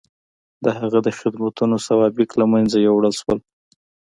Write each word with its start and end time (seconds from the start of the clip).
د 0.63 0.65
هغه 0.79 0.99
د 1.07 1.09
خدمتونو 1.19 1.75
سوابق 1.87 2.29
له 2.39 2.45
منځه 2.53 2.77
یووړل 2.79 3.13
شول. 3.21 3.39